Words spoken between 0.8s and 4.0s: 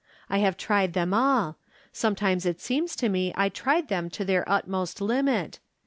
them all; sometimes it seems to me I tried